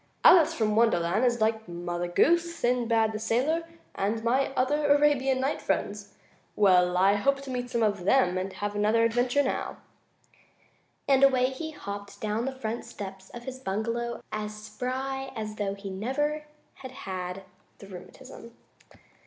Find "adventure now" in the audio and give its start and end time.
9.03-9.77